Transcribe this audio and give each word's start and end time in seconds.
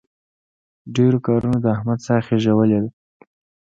ډېرو 0.95 1.17
کارونو 1.27 1.57
د 1.61 1.65
احمد 1.75 1.99
ساه 2.07 2.21
خېژولې 2.27 2.79
ده. 2.83 2.89